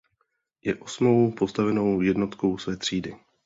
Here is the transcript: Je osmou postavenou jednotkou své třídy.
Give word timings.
Je 0.63 0.75
osmou 0.75 1.31
postavenou 1.31 2.01
jednotkou 2.01 2.57
své 2.57 2.77
třídy. 2.77 3.15